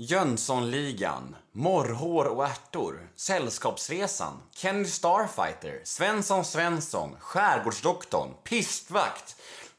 [0.00, 9.36] Jönssonligan, Morrhår och ärtor, Sällskapsresan, Kenny Starfighter, Svensson Svensson, Skärgårdsdoktorn, Pistvakt,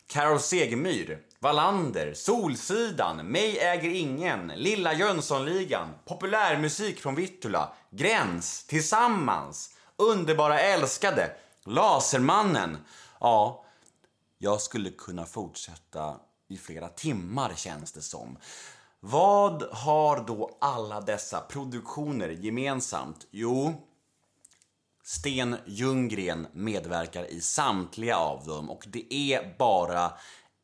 [0.08, 10.60] Carol Segemyhr, Wallander, Solsidan, Mig äger ingen, Lilla Jönssonligan, Populärmusik från Vittula, Gräns, Tillsammans, Underbara
[10.60, 11.32] älskade,
[11.66, 12.78] Lasermannen.
[13.20, 13.66] Ja,
[14.38, 16.16] jag skulle kunna fortsätta
[16.50, 18.38] i flera timmar känns det som.
[19.02, 23.28] Vad har då alla dessa produktioner gemensamt?
[23.32, 23.74] Jo,
[25.04, 30.06] Sten Ljunggren medverkar i samtliga av dem och det är bara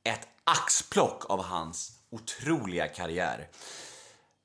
[0.03, 3.49] ett axplock av hans otroliga karriär.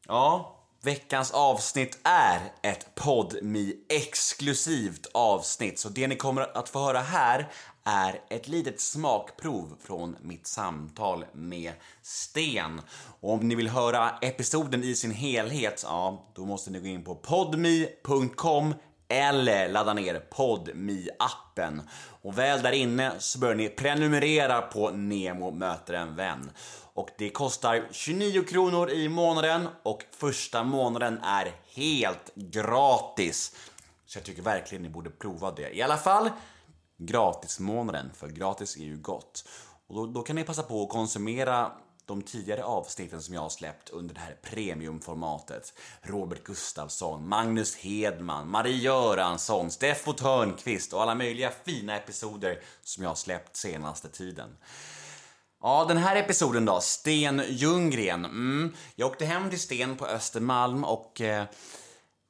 [0.07, 6.99] Ja, veckans avsnitt är ett podmi exklusivt avsnitt så det ni kommer att få höra
[6.99, 7.51] här
[7.83, 12.81] är ett litet smakprov från mitt samtal med Sten.
[13.19, 17.03] Och om ni vill höra episoden i sin helhet, ja, då måste ni gå in
[17.03, 18.73] på podmi.com
[19.11, 21.81] eller ladda ner podmi appen
[22.21, 26.51] Och väl där inne så bör ni prenumerera på Nemo möter en vän.
[26.93, 33.55] Och det kostar 29 kronor i månaden och första månaden är helt gratis.
[34.05, 35.77] Så jag tycker verkligen ni borde prova det.
[35.77, 36.29] I alla fall
[36.97, 39.45] gratismånaden, för gratis är ju gott.
[39.87, 41.71] Och då, då kan ni passa på att konsumera
[42.11, 45.73] de tidigare avsnitten som jag har släppt under det här premiumformatet.
[46.01, 53.09] Robert Gustafsson, Magnus Hedman, Marie Göransson, Steffo Törnqvist och alla möjliga fina episoder som jag
[53.09, 54.57] har släppt senaste tiden.
[55.61, 58.25] Ja, den här episoden då, Sten Ljunggren.
[58.25, 61.45] Mm, jag åkte hem till Sten på Östermalm och eh,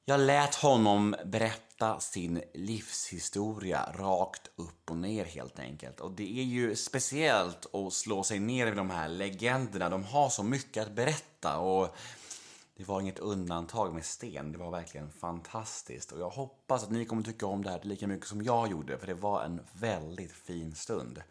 [0.06, 6.00] jag lät honom berätta sin livshistoria rakt upp och ner helt enkelt.
[6.00, 9.90] Och det är ju speciellt att slå sig ner vid de här legenderna.
[9.90, 11.96] De har så mycket att berätta och
[12.78, 14.52] det var inget undantag med Sten.
[14.52, 18.08] Det var verkligen fantastiskt och jag hoppas att ni kommer tycka om det här lika
[18.08, 21.22] mycket som jag gjorde för det var en väldigt fin stund.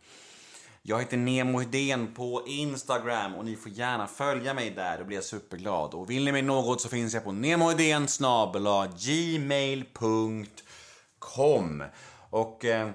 [0.82, 5.16] Jag heter Nemo Hedén på Instagram och ni får gärna följa mig där, då blir
[5.16, 5.94] jag superglad.
[5.94, 8.06] Och vill ni mig något så finns jag på nemohedén
[8.98, 9.94] gmail.com.
[12.30, 12.90] Och eh,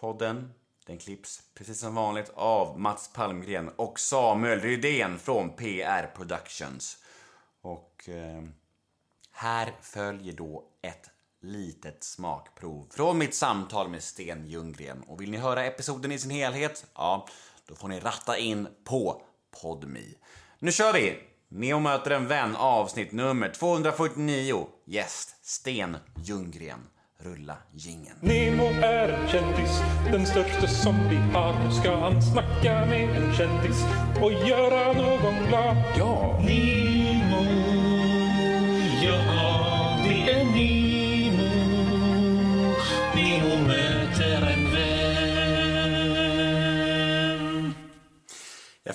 [0.00, 0.50] podden,
[0.86, 6.96] den klipps precis som vanligt av Mats Palmgren och Samuel Rydén från PR Productions.
[7.62, 8.42] Och eh,
[9.32, 11.10] här följer då ett
[11.42, 15.02] litet smakprov från mitt samtal med Sten Ljunggren.
[15.06, 16.86] Och vill ni höra episoden i sin helhet?
[16.94, 17.26] Ja,
[17.68, 19.22] då får ni ratta in på
[19.62, 20.14] Podmi.
[20.58, 21.18] Nu kör vi!
[21.48, 24.66] Neo möter en vän avsnitt nummer 249.
[24.86, 26.80] Gäst Sten Ljunggren.
[27.22, 28.16] Rulla gingen.
[28.20, 29.80] Nemo är en kändis,
[30.12, 31.64] den största som vi har.
[31.64, 33.84] Nu ska han snacka med en kändis
[34.22, 35.76] och göra någon glad.
[35.98, 36.38] Ja!
[36.38, 37.44] Nemo,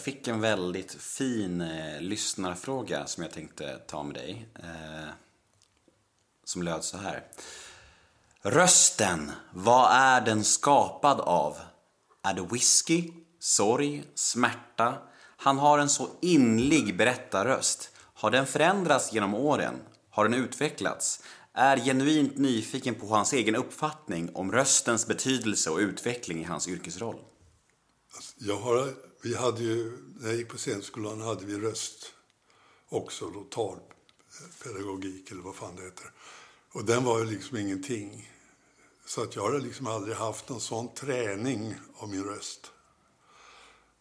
[0.05, 4.47] fick en väldigt fin eh, lyssnarfråga som jag tänkte ta med dig.
[4.55, 5.09] Eh,
[6.43, 7.23] som löd så här.
[8.41, 11.57] Rösten, vad är den skapad av?
[12.23, 14.97] Är det whisky, sorg, smärta?
[15.37, 17.89] Han har en så inlig berättarröst.
[18.13, 19.75] Har den förändrats genom åren?
[20.09, 21.23] Har den utvecklats?
[21.53, 27.19] Är genuint nyfiken på hans egen uppfattning om röstens betydelse och utveckling i hans yrkesroll.
[28.15, 28.93] Alltså, jag har,
[29.25, 32.13] vi hade ju, när jag gick på scenskolan hade vi röst
[32.89, 36.11] också, då talpedagogik eller vad fan det heter.
[36.71, 38.31] Och den var ju liksom ingenting.
[39.05, 42.71] Så att jag har liksom aldrig haft någon sån träning av min röst.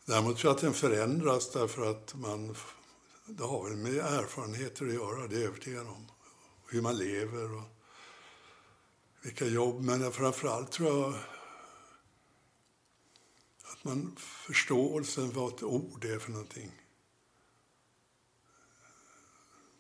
[0.05, 2.57] Däremot tror jag att den förändras därför att man,
[3.27, 6.07] det har väl med erfarenheter att göra, det är jag övertygad om.
[6.69, 7.63] Hur man lever och
[9.23, 9.81] vilka jobb.
[9.81, 11.15] Men framförallt tror jag
[13.75, 16.71] att man förståelsen vad ett ord är för någonting.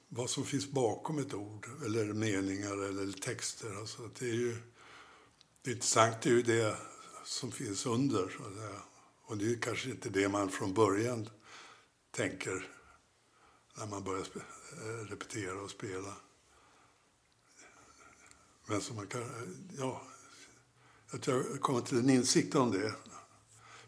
[0.08, 3.74] Vad som finns bakom ett ord, eller meningar eller texter.
[3.74, 4.56] Alltså det är ju
[5.62, 6.76] det intressanta är ju det
[7.24, 8.28] som finns under.
[8.28, 8.82] Så att säga.
[9.24, 11.28] Och det är kanske inte det man från början
[12.10, 12.70] tänker
[13.78, 14.42] när man börjar spe-
[14.82, 16.16] eh, repetera och spela.
[18.66, 19.24] Men som man kan,
[19.78, 20.02] ja,
[21.10, 22.94] att jag har kommit till en insikt om det.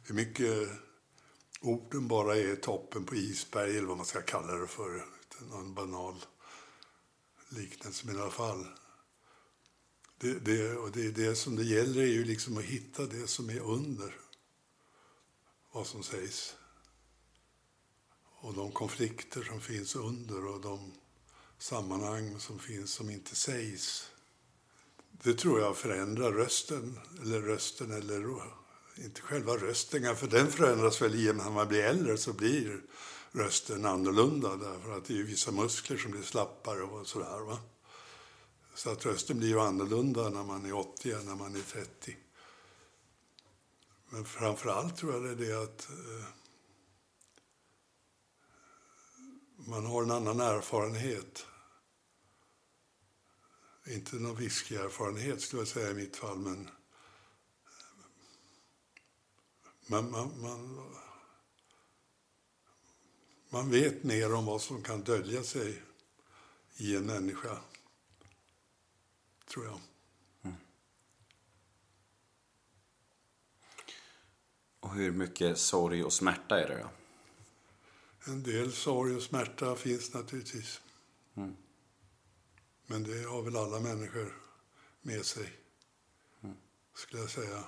[0.09, 0.69] Hur mycket
[1.61, 5.05] orden bara är toppen på isberg eller vad man ska kalla det för.
[5.51, 6.25] Någon banal
[7.49, 8.67] liknelse, men i alla fall.
[10.19, 13.51] Det, det, och det, det som det gäller är ju liksom att hitta det som
[13.51, 14.15] är under
[15.73, 16.57] vad som sägs.
[18.41, 20.93] Och de konflikter som finns under och de
[21.59, 24.11] sammanhang som finns som inte sägs.
[25.11, 28.21] Det tror jag förändrar rösten, eller rösten, eller
[28.99, 32.33] inte själva rösten, för den förändras väl i och med att man blir äldre så
[32.33, 32.81] blir
[33.33, 37.41] rösten annorlunda därför att det är vissa muskler som blir slappare och sådär.
[37.41, 37.59] Va?
[38.75, 42.17] Så att rösten blir ju annorlunda när man är 80 än när man är 30.
[44.09, 46.27] Men framför allt tror jag det är det att eh,
[49.57, 51.47] man har en annan erfarenhet.
[53.87, 56.71] Inte någon whiskyerfarenhet skulle jag säga i mitt fall, men
[59.87, 60.95] man, man, man,
[63.49, 65.83] man vet mer om vad som kan dölja sig
[66.77, 67.59] i en människa,
[69.49, 69.81] tror jag.
[74.81, 76.91] Och hur mycket sorg och smärta är det då?
[78.33, 80.81] En del sorg och smärta finns naturligtvis.
[82.87, 84.43] Men det har väl alla människor
[85.03, 85.53] med sig,
[86.95, 87.65] skulle jag säga.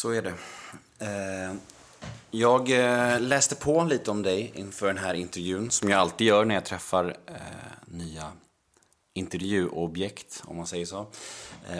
[0.00, 0.34] Så är det.
[0.98, 1.54] Eh,
[2.30, 6.44] jag eh, läste på lite om dig inför den här intervjun, som jag alltid gör
[6.44, 7.34] när jag träffar eh,
[7.84, 8.32] nya
[9.12, 11.06] intervjuobjekt, om man säger så.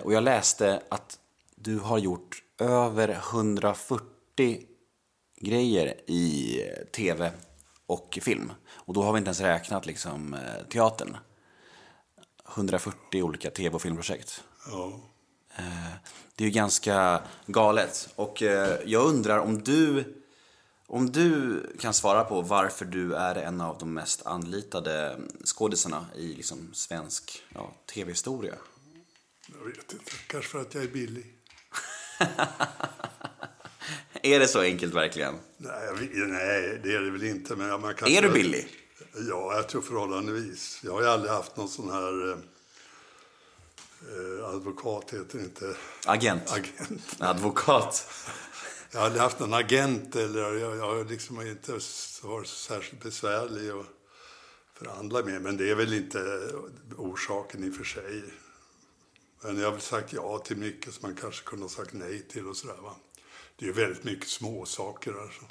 [0.02, 1.18] Och jag läste att
[1.54, 4.04] du har gjort över 140
[5.36, 6.60] grejer i
[6.92, 7.32] tv
[7.86, 8.52] och film.
[8.70, 10.36] Och då har vi inte ens räknat liksom,
[10.72, 11.16] teatern.
[12.54, 14.44] 140 olika tv och filmprojekt.
[14.70, 15.00] Ja.
[15.56, 15.64] Eh,
[16.36, 18.08] Det är ju ganska galet.
[18.16, 20.04] Och eh, jag undrar om du,
[20.86, 26.26] om du kan svara på varför du är en av de mest anlitade skådisarna i
[26.34, 28.54] liksom svensk ja, tv-historia.
[29.58, 30.12] Jag vet inte.
[30.26, 31.26] Kanske för att jag är billig.
[34.22, 35.34] Är det så enkelt verkligen?
[35.56, 37.56] Nej, nej det är det väl inte.
[37.56, 38.68] Men man kan Är du billig?
[39.28, 40.80] Ja, jag tror förhållandevis.
[40.84, 42.38] Jag har ju aldrig haft någon sån här...
[44.08, 45.76] Eh, advokat heter inte.
[46.06, 46.52] Agent?
[46.52, 47.16] Agent.
[47.18, 48.06] Advokat?
[48.92, 51.78] Jag har aldrig haft någon agent eller jag, jag har liksom inte
[52.22, 53.86] varit särskilt besvärlig att
[54.74, 55.42] förhandla med.
[55.42, 56.18] Men det är väl inte
[56.96, 58.22] orsaken i och för sig.
[59.42, 62.22] Men jag har väl sagt ja till mycket som man kanske kunde ha sagt nej
[62.22, 62.96] till och sådär va.
[63.56, 65.42] Det är ju väldigt mycket små saker alltså.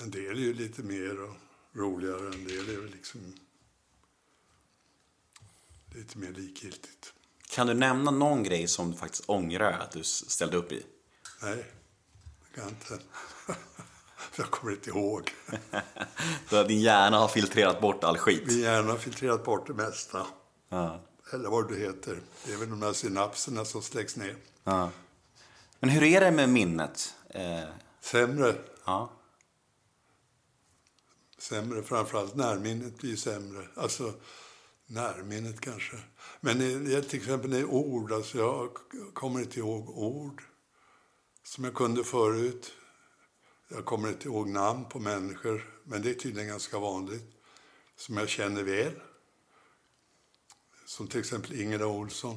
[0.00, 1.34] En del är ju lite mer och
[1.72, 3.34] roligare, en del är väl liksom
[5.94, 7.12] lite mer likgiltigt.
[7.50, 10.86] Kan du nämna någon grej som du faktiskt ångrar att du ställde upp i?
[11.42, 11.56] Nej,
[12.40, 13.04] det kan jag inte.
[14.36, 15.30] jag kommer inte ihåg.
[16.68, 18.46] Din hjärna har filtrerat bort all skit.
[18.46, 20.26] Min hjärna har filtrerat bort det mesta.
[20.68, 21.00] Ja.
[21.32, 22.20] Eller vad det heter.
[22.46, 24.36] Det är väl de här synapserna som släcks ner.
[24.64, 24.90] Ja.
[25.80, 27.14] Men hur är det med minnet?
[27.30, 27.64] Eh,
[28.00, 28.54] Sämre.
[28.84, 29.10] ja.
[31.38, 33.68] Sämre, framförallt närminnet blir sämre.
[33.74, 34.14] Alltså,
[34.88, 35.96] närminnet kanske.
[36.40, 36.58] Men
[37.02, 38.70] till exempel i ord, alltså jag
[39.14, 40.42] kommer inte ihåg ord
[41.42, 42.72] som jag kunde förut.
[43.68, 47.24] Jag kommer inte ihåg namn på människor, men det är tydligen ganska vanligt.
[47.96, 48.92] Som jag känner väl.
[50.86, 52.36] Som till exempel Ingela Olsson.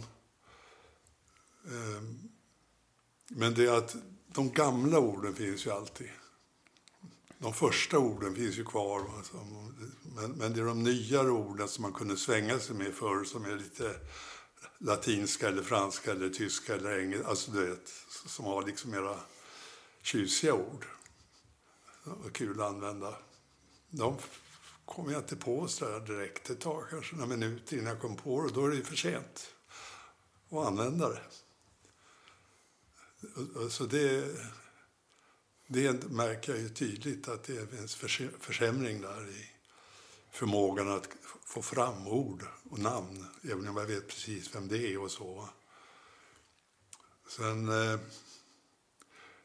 [1.68, 2.30] Ehm,
[3.28, 3.96] men det är att
[4.28, 6.10] de gamla orden finns ju alltid.
[7.42, 9.06] De första orden finns ju kvar.
[9.18, 9.38] Alltså.
[10.16, 13.46] Men, men det är de nyare orden som man kunde svänga sig med förr som
[13.46, 13.96] är lite
[14.78, 17.28] latinska eller franska eller tyska eller engelska.
[17.28, 17.94] Alltså du vet,
[18.28, 19.20] som har liksom mera
[20.02, 20.86] tjusiga ord.
[22.04, 23.16] Det var kul att använda.
[23.90, 24.18] De
[24.86, 26.48] kom jag inte på så där direkt.
[26.48, 28.54] Det tar kanske några minuter innan jag kom på det.
[28.54, 29.54] Då är det ju för sent
[30.50, 31.22] att använda det.
[33.70, 34.36] Så det,
[35.74, 39.46] det märker jag ju tydligt att det förse- försämring där i
[40.32, 41.08] förmågan att
[41.46, 45.50] få fram ord och namn, även om jag vet precis vem det är och så.
[47.30, 48.00] Sen eh,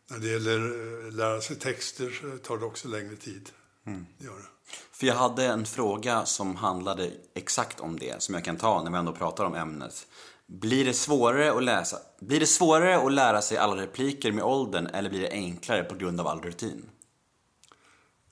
[0.07, 0.61] när det gäller
[1.07, 3.51] eh, lära sig texter så tar det också längre tid.
[4.19, 4.47] Det gör det.
[4.93, 8.91] För jag hade en fråga som handlade exakt om det, som jag kan ta när
[8.91, 10.07] vi ändå pratar om ämnet.
[10.47, 11.99] Blir det svårare att läsa?
[12.21, 15.95] Blir det svårare att lära sig alla repliker med åldern eller blir det enklare på
[15.95, 16.91] grund av all rutin?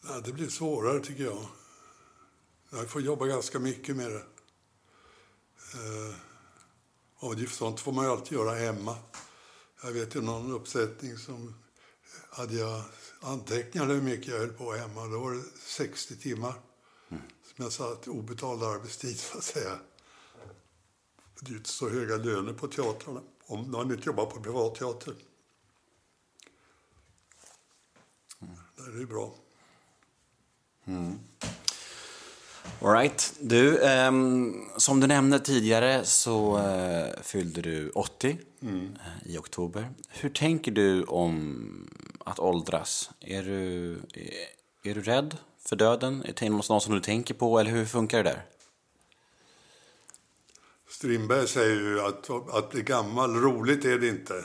[0.09, 1.47] Ja, det blir svårare tycker jag.
[2.71, 4.23] Jag får jobba ganska mycket med det.
[5.75, 6.15] Eh,
[7.19, 8.97] Och det, sånt får man ju alltid göra hemma.
[9.83, 11.55] Jag vet ju någon uppsättning som
[12.31, 12.83] hade jag
[13.21, 15.07] antecknade hur mycket jag höll på hemma.
[15.07, 16.55] Då var det 60 timmar
[17.57, 19.79] som jag satt obetald arbetstid så att säga.
[21.41, 25.15] Det är inte så höga löner på teatrarna om man inte jobbar på privatteater.
[28.77, 29.35] Är det bra.
[32.83, 33.35] All right.
[33.41, 38.69] Du, ehm, som du nämnde tidigare så eh, fyllde du 80 eh,
[39.25, 39.91] i oktober.
[40.09, 41.91] Hur tänker du om
[42.25, 43.11] att åldras?
[43.21, 46.25] Är du, är, är du rädd för döden?
[46.25, 48.43] Är det något som du tänker på eller hur funkar det där?
[50.89, 54.45] Strindberg säger ju att att bli gammal, roligt är det inte,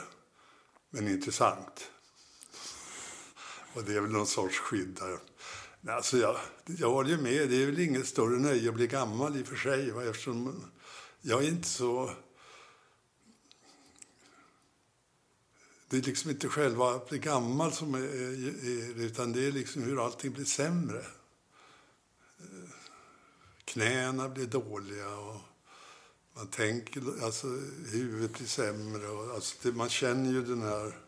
[0.90, 1.90] men intressant.
[3.74, 5.18] Och det är väl någon sorts skydd där.
[5.80, 8.86] Nej, Alltså jag, jag håller ju med, det är väl inget större nöje att bli
[8.86, 9.90] gammal i och för sig.
[9.90, 10.04] Va?
[10.04, 10.64] Eftersom
[11.20, 12.10] jag är inte så...
[15.88, 19.82] Det är liksom inte själva att bli gammal som är, är utan det är liksom
[19.82, 21.04] hur allting blir sämre.
[23.64, 25.40] Knäna blir dåliga och
[26.40, 27.46] man tänker, alltså
[27.86, 29.08] huvudet blir sämre.
[29.08, 30.98] Och, alltså det, man känner ju den här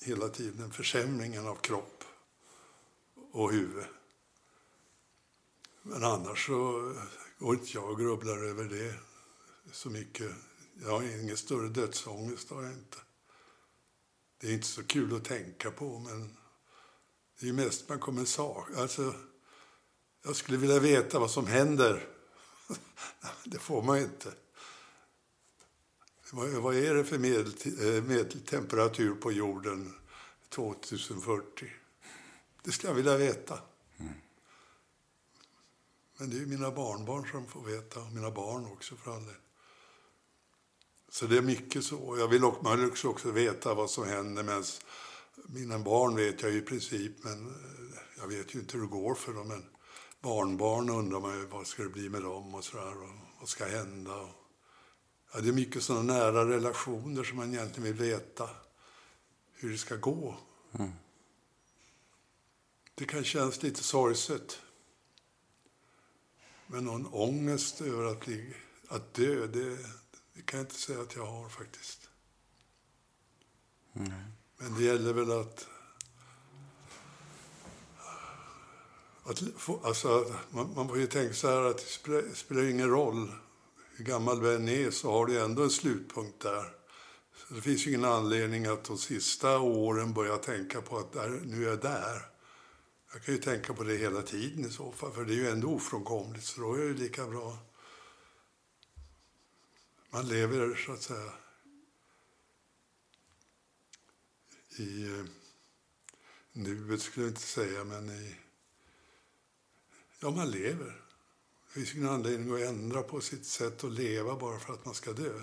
[0.00, 2.04] hela tiden försämringen av kropp
[3.32, 3.84] och huvud.
[5.82, 6.92] Men annars så
[7.38, 8.94] går inte jag och grubblar över det
[9.72, 10.32] så mycket.
[10.82, 12.98] Jag har ingen större dödsångest, har jag inte.
[14.40, 16.36] Det är inte så kul att tänka på, men
[17.38, 18.68] det är ju mest man kommer sak.
[18.76, 19.14] Alltså,
[20.24, 22.08] jag skulle vilja veta vad som händer.
[23.44, 24.32] det får man ju inte.
[26.32, 29.94] Vad, är det för eh, medeltemperatur på jorden
[30.48, 31.66] 2040?
[32.62, 33.58] Det skulle jag vilja veta.
[36.16, 39.24] Men det är ju mina barnbarn som får veta, och mina barn också för all
[39.24, 39.34] del.
[41.08, 42.16] Så det är mycket så.
[42.18, 44.64] Jag vill också, också, veta vad som händer medan
[45.34, 48.90] mina barn vet jag ju i princip, men eh, jag vet ju inte hur det
[48.90, 49.48] går för dem.
[49.48, 49.64] Men
[50.22, 53.08] barnbarn undrar man ju vad ska det bli med dem och sådär, och
[53.40, 54.16] vad ska hända?
[54.16, 54.30] Och,
[55.32, 58.50] ja, det är mycket sådana nära relationer som man egentligen vill veta
[59.52, 60.36] hur det ska gå.
[62.94, 64.62] Det kan kännas lite sorgset.
[66.66, 68.54] Men någon ångest över att, bli,
[68.88, 69.78] att dö, det,
[70.34, 72.08] det kan jag inte säga att jag har faktiskt.
[74.56, 75.68] Men det gäller väl att...
[79.24, 82.90] att få, alltså, man, man får ju tänka så här att det spelar, spelar ingen
[82.90, 83.32] roll
[83.96, 86.76] hur gammal du än är så har du ändå en slutpunkt där.
[87.36, 91.40] Så det finns ju ingen anledning att de sista åren börja tänka på att där,
[91.44, 92.28] nu är jag där.
[93.12, 95.48] Jag kan ju tänka på det hela tiden i så fall, för det är ju
[95.48, 96.44] ändå ofrånkomligt.
[96.44, 97.58] Så då är det lika bra.
[100.10, 101.32] Man lever så att säga
[104.76, 105.24] i eh,
[106.52, 108.36] nuet skulle jag inte säga, men i...
[110.22, 111.02] Ja, man lever.
[111.64, 114.94] Det finns ingen anledning att ändra på sitt sätt att leva bara för att man
[114.94, 115.42] ska dö.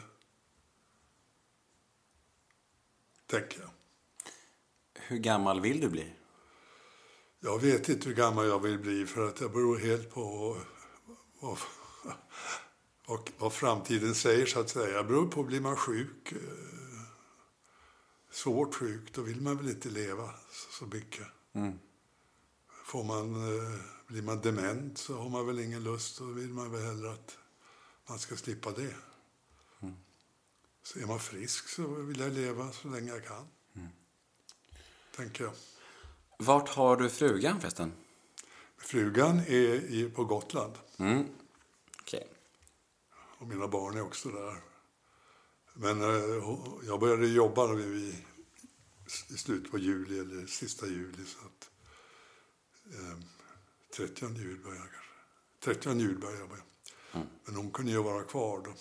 [3.26, 3.70] Tänker jag.
[4.94, 6.14] Hur gammal vill du bli?
[7.40, 10.58] Jag vet inte hur gammal jag vill bli för att det beror helt på
[11.40, 11.58] vad,
[13.06, 14.98] vad, vad framtiden säger så att säga.
[14.98, 16.40] Det beror på, blir man sjuk, eh,
[18.32, 20.34] svårt sjuk, då vill man väl inte leva
[20.72, 21.28] så, mycket.
[22.86, 26.72] Får man, eh, blir man dement så har man väl ingen lust, då vill man
[26.72, 27.38] väl hellre att
[28.08, 28.96] man ska slippa det.
[30.84, 33.48] Så är man frisk så vill jag leva så länge jag kan.
[35.16, 35.54] Tänker jag.
[36.38, 37.94] Vart har du frugan förresten?
[38.78, 40.74] Frugan är i, på Gotland.
[42.02, 42.28] Okej.
[43.12, 44.62] Och mina barn är också där.
[45.74, 46.44] Men eh,
[46.86, 48.26] jag började jobba i,
[49.30, 51.26] i slutet på juli, eller sista juli.
[51.26, 51.70] Så att,
[52.94, 53.20] eh,
[53.98, 55.82] 30 juli började jag kanske.
[55.82, 56.50] 30 juli började jag.
[56.50, 56.64] börja.
[57.46, 58.74] Men hon kunde ju vara kvar då.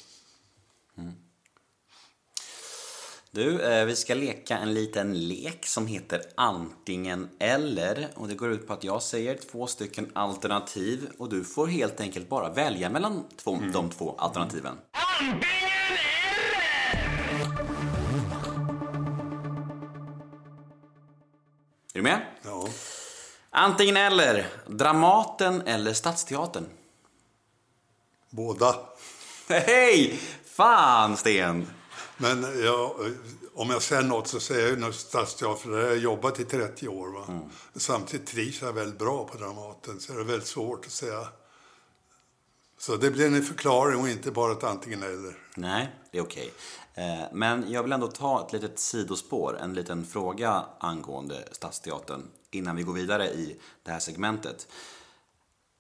[3.31, 8.09] Du, eh, vi ska leka en liten lek som heter antingen eller.
[8.15, 12.00] Och det går ut på att jag säger två stycken alternativ och du får helt
[12.00, 14.77] enkelt bara välja mellan två, de två alternativen.
[21.95, 22.27] Är du med?
[22.43, 22.69] Ja.
[23.59, 24.47] Antingen eller.
[24.67, 26.67] Dramaten eller Stadsteatern?
[28.31, 28.77] Båda.
[29.49, 30.21] Hej!
[30.45, 31.71] Fan, Sten!
[32.17, 32.91] Men jag,
[33.55, 36.88] om jag säger något så säger jag nu Stadsteatern, där har jag jobbat i 30
[36.88, 37.09] år.
[37.09, 37.41] Va?
[37.77, 41.29] Samtidigt trivs jag väldigt bra på Dramaten, så det är väldigt svårt att säga
[42.79, 45.38] Så det blir en förklaring och inte bara ett antingen eller.
[45.57, 46.53] Nej, det är okej.
[46.99, 52.76] Eh, Men jag vill ändå ta ett litet sidospår, en liten fråga angående Stadsteatern innan
[52.76, 54.69] vi går vidare i det här segmentet.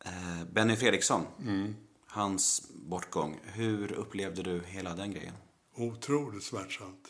[0.04, 1.22] Eh, Benny Fredriksson,
[2.06, 3.40] hans bortgång.
[3.44, 5.34] Hur upplevde du hela den grejen?
[5.76, 7.08] Otroligt smärtsamt.